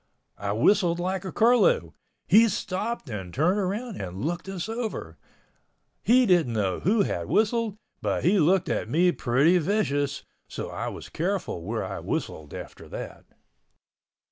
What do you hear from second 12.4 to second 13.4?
after that.